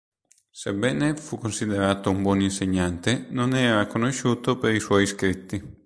Sebbene 0.49 1.15
fu 1.15 1.37
considerato 1.37 2.09
un 2.09 2.23
buon 2.23 2.41
insegnante, 2.41 3.27
non 3.29 3.53
era 3.53 3.85
conosciuto 3.85 4.57
per 4.57 4.73
i 4.73 4.79
suoi 4.79 5.05
scritti. 5.05 5.77